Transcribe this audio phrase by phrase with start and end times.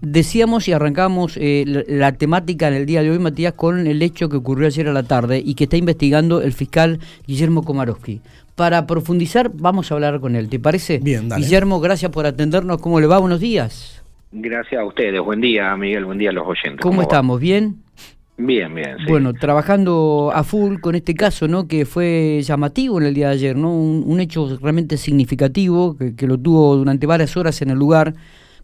[0.00, 4.28] Decíamos y arrancamos eh, la, temática en el día de hoy, Matías, con el hecho
[4.28, 8.20] que ocurrió ayer a la tarde y que está investigando el fiscal Guillermo Komarowski.
[8.54, 10.98] Para profundizar, vamos a hablar con él, ¿te parece?
[10.98, 11.42] Bien, dale.
[11.42, 12.80] Guillermo, gracias por atendernos.
[12.80, 13.18] ¿Cómo le va?
[13.18, 14.02] Buenos días.
[14.32, 15.20] Gracias a ustedes.
[15.20, 16.04] Buen día, Miguel.
[16.04, 16.80] Buen día a los oyentes.
[16.80, 17.40] ¿Cómo, estamos?
[17.40, 17.76] ¿Bien?
[18.38, 18.96] Bien, bien.
[19.08, 21.68] Bueno, trabajando a full con este caso, ¿no?
[21.68, 23.72] Que fue llamativo en el día de ayer, ¿no?
[23.74, 28.14] Un, hecho realmente significativo que, que, lo tuvo durante varias horas en el lugar.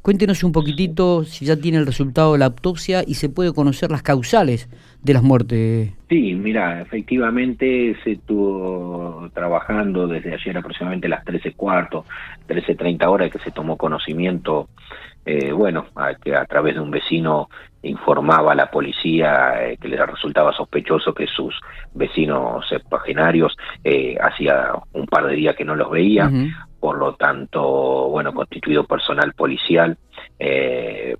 [0.03, 3.93] Cuéntenos un poquitito si ya tiene el resultado de la autopsia y se puede conocer
[3.93, 4.68] las causales
[5.00, 5.93] de las muertes.
[6.08, 12.04] Sí, mira, efectivamente se estuvo trabajando desde ayer aproximadamente las 13 cuarto,
[12.49, 14.71] 13.30 horas que se tomó conocimiento,
[15.25, 17.49] eh, bueno, a, que a través de un vecino
[17.85, 21.55] informaba a la policía eh, que le resultaba sospechoso que sus
[21.94, 26.29] vecinos septuagenarios eh, hacía un par de días que no los veía
[26.82, 29.96] por lo tanto, bueno, constituido personal policial,
[30.36, 31.14] eh,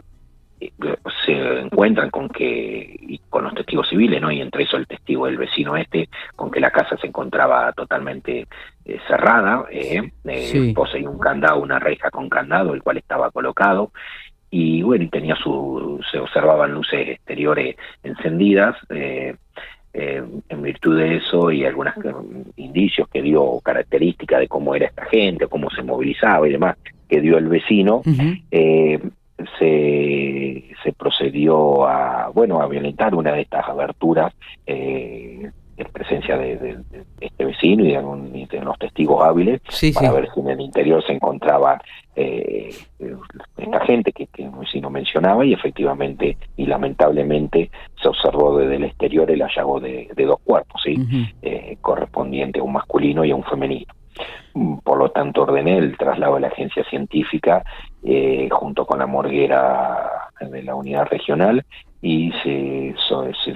[1.25, 4.33] se encuentran con que, y con los testigos civiles, ¿no?
[4.33, 8.49] Y entre eso el testigo del vecino este, con que la casa se encontraba totalmente
[8.85, 13.93] eh, cerrada, eh, eh poseía un candado, una reja con candado, el cual estaba colocado,
[14.51, 19.37] y bueno, y tenía su, se observaban luces exteriores encendidas, eh,
[19.95, 21.95] eh, en virtud de eso y algunos
[22.57, 26.77] indicios que dio características de cómo era esta gente, cómo se movilizaba y demás,
[27.09, 28.03] que dio el vecino,
[28.51, 28.99] eh,
[29.59, 34.33] se, se procedió a, bueno, a violentar una de estas aberturas
[34.67, 35.51] eh,
[35.83, 36.79] en presencia de,
[37.21, 39.61] este vecino y de, algún, de los testigos hábiles
[39.95, 41.81] para ver si en el interior se encontraba
[42.15, 42.75] eh,
[43.57, 48.85] esta gente que, que el vecino mencionaba y efectivamente y lamentablemente se observó desde el
[48.85, 50.97] exterior el hallazgo de, dos cuerpos, ¿sí?
[51.43, 53.93] Eh, correspondiente a un masculino y a un femenino.
[54.85, 57.65] Por lo tanto, ordené el traslado de la agencia científica
[58.05, 61.65] eh, junto con la morguera de la unidad regional
[62.03, 63.55] y se, se,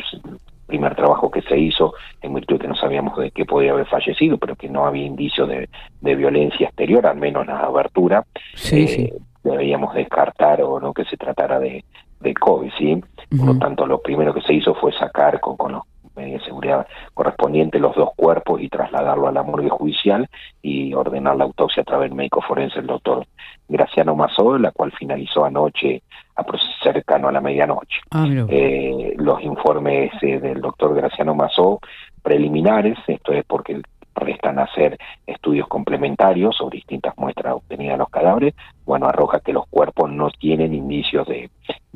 [0.67, 3.87] primer trabajo que se hizo en virtud de que no sabíamos de qué podía haber
[3.87, 5.69] fallecido, pero que no había indicios de,
[6.01, 8.25] violencia exterior, al menos en la abertura,
[8.73, 9.13] eh,
[9.43, 11.85] debíamos descartar o no que se tratara de,
[12.21, 13.03] de COVID, ¿sí?
[13.37, 15.83] Por lo tanto, lo primero que se hizo fue sacar con, con los
[16.17, 20.29] medios de seguridad correspondientes los dos cuerpos y trasladarlo a la morgue judicial
[20.63, 23.27] y ordenar la autopsia a través del médico forense, el doctor
[23.69, 26.03] Graciano Mazó, la cual finalizó anoche
[26.83, 28.01] cercano a la medianoche.
[28.11, 31.81] Ah, eh, los informes eh, del doctor Graciano Mazó
[32.23, 33.81] preliminares, esto es porque
[34.15, 39.67] restan hacer estudios complementarios sobre distintas muestras obtenidas de los cadáveres, bueno, arroja que los
[39.69, 41.51] cuerpos no tienen indicios de,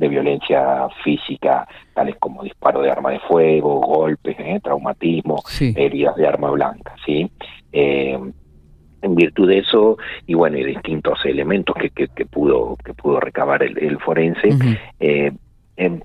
[0.07, 6.49] violencia física, tales como disparo de arma de fuego, golpes, eh, traumatismo, heridas de arma
[6.51, 7.31] blanca, ¿sí?
[7.71, 8.19] Eh,
[9.01, 9.97] en virtud de eso
[10.27, 14.49] y bueno y distintos elementos que, que, pudo que pudo recabar el, forense
[14.99, 15.31] eh,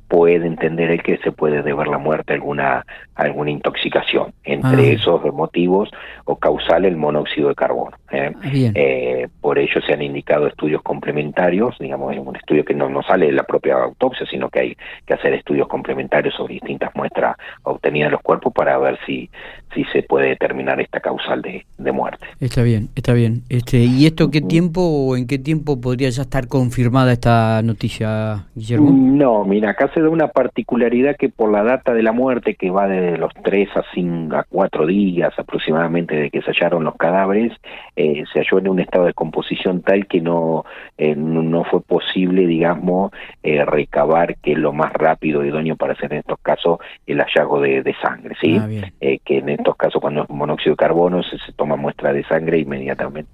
[0.09, 4.93] puede entender el que se puede deber la muerte a alguna alguna intoxicación entre ah.
[4.93, 5.91] esos motivos
[6.25, 8.33] o causal el monóxido de carbono ¿eh?
[8.75, 13.03] Eh, por ello se han indicado estudios complementarios digamos en un estudio que no, no
[13.03, 14.77] sale de la propia autopsia sino que hay
[15.07, 19.31] que hacer estudios complementarios sobre distintas muestras obtenidas de los cuerpos para ver si
[19.75, 22.25] si se puede determinar esta causal de, de muerte.
[22.41, 23.43] Está bien está bien.
[23.49, 28.47] Este y esto qué tiempo o en qué tiempo podría ya estar confirmada esta noticia
[28.55, 32.55] Guillermo no mira acá se da una particularidad que por la data de la muerte
[32.55, 36.53] que va de de los tres a, cinco, a cuatro días aproximadamente de que se
[36.53, 37.53] hallaron los cadáveres,
[37.97, 40.65] eh, se halló en un estado de composición tal que no,
[40.99, 43.13] eh, no fue posible, digamos,
[43.43, 47.61] eh, recabar que lo más rápido y idóneo para hacer en estos casos el hallazgo
[47.61, 48.59] de, sangre, ¿sí?
[48.59, 48.69] Ah,
[49.01, 52.59] que en estos casos cuando es monóxido de carbono se, se toma muestra de sangre
[52.59, 53.31] inmediatamente,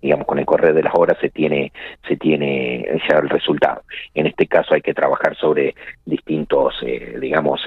[0.00, 1.72] digamos, con el correr de las horas se tiene,
[2.06, 3.82] se tiene ya el resultado.
[4.14, 6.74] En este caso hay que trabajar sobre distintos,
[7.20, 7.60] digamos,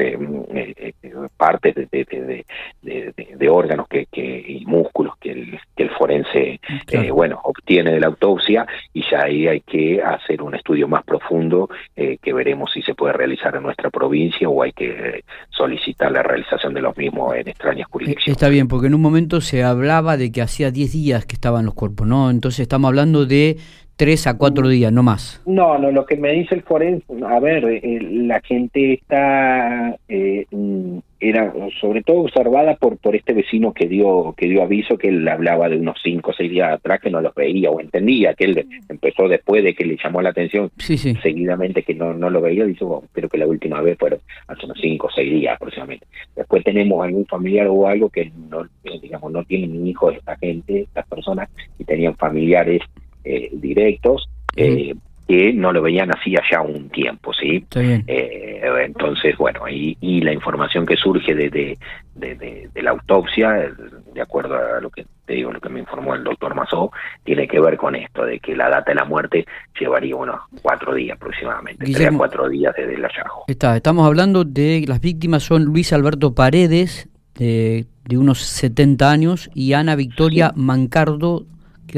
[1.38, 2.46] partes de, de,
[2.82, 6.60] de, de órganos que, que, y músculos que el, que el forense
[6.90, 11.04] eh, bueno obtiene de la autopsia y ya ahí hay que hacer un estudio más
[11.04, 16.12] profundo eh, que veremos si se puede realizar en nuestra provincia o hay que solicitar
[16.12, 18.38] la realización de los mismos en extrañas eh, jurisdicciones.
[18.38, 21.66] Está bien, porque en un momento se hablaba de que hacía 10 días que estaban
[21.66, 22.21] los cuerpos, ¿no?
[22.30, 23.58] Entonces estamos hablando de
[24.02, 25.44] tres a cuatro días, no más.
[25.46, 30.98] No, no, lo que me dice el forense, a ver, la gente está eh, mm,
[31.20, 35.28] era sobre todo observada por por este vecino que dio que dio aviso que él
[35.28, 38.46] hablaba de unos cinco o seis días atrás que no los veía o entendía que
[38.46, 42.66] él empezó después de que le llamó la atención seguidamente que no no lo veía
[42.66, 46.08] dice bueno, creo que la última vez fueron hace unos cinco o seis días aproximadamente
[46.36, 48.66] después tenemos algún familiar o algo que no
[49.00, 52.82] digamos no tienen hijos esta gente estas personas y tenían familiares
[53.24, 54.94] eh, directos eh,
[55.28, 57.66] que no lo veían así allá un tiempo, ¿sí?
[57.76, 61.78] Eh, entonces, bueno, y, y, la información que surge de, de,
[62.16, 63.72] de, la autopsia,
[64.14, 66.92] de acuerdo a lo que te digo, lo que me informó el doctor Mazó,
[67.24, 69.46] tiene que ver con esto, de que la data de la muerte
[69.80, 73.46] llevaría unos cuatro días aproximadamente, tres cuatro días desde el hallazgo.
[73.48, 79.50] Está, estamos hablando de las víctimas son Luis Alberto Paredes, de, de unos 70 años,
[79.54, 81.46] y Ana Victoria Mancardo, de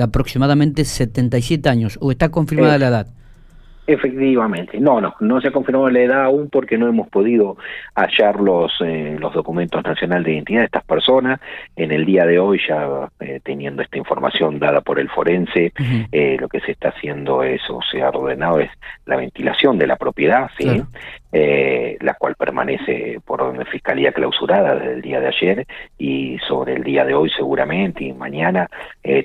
[0.01, 3.07] aproximadamente 77 años, o está confirmada la edad.
[3.85, 7.57] Efectivamente, no, no, no se ha confirmado la edad aún porque no hemos podido
[7.95, 11.41] hallar los, eh, los documentos nacionales de identidad de estas personas.
[11.75, 15.74] En el día de hoy, ya eh, teniendo esta información dada por el forense,
[16.13, 18.71] eh, lo que se está haciendo es, o se ha ordenado, es
[19.06, 20.81] la ventilación de la propiedad, ¿sí?
[22.00, 27.06] la cual permanece por fiscalía clausurada desde el día de ayer y sobre el día
[27.06, 28.69] de hoy seguramente y mañana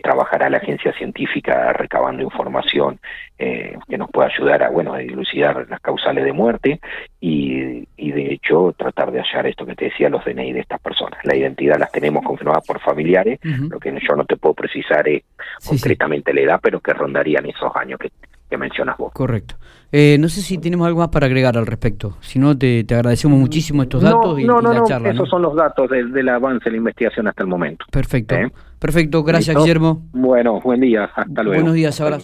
[0.02, 2.99] trabajará la agencia científica recabando información
[3.37, 6.80] que nos pueda ayudar a, bueno, a dilucidar las causales de muerte
[7.20, 11.18] y, de hecho tratar de hallar esto que te decía, los DNI de estas personas.
[11.24, 15.22] La identidad las tenemos confirmadas por familiares, lo que yo no te puedo precisar es
[15.66, 18.10] concretamente la edad, pero que rondarían esos años que,
[18.56, 19.12] mencionas vos.
[19.12, 19.56] Correcto.
[19.92, 22.16] Eh, no sé si tenemos algo más para agregar al respecto.
[22.20, 25.10] Si no, te, agradecemos muchísimo estos datos y, no, la charla.
[25.10, 27.84] Esos son los datos del, avance de la investigación hasta el momento.
[27.90, 28.34] Perfecto.
[28.34, 28.50] ¿Eh?
[28.78, 29.22] Perfecto.
[29.22, 30.02] Gracias, Guillermo.
[30.12, 31.10] Bueno, buen día.
[31.14, 31.60] Hasta luego.
[31.60, 32.00] Buenos días.
[32.00, 32.16] Abrazo.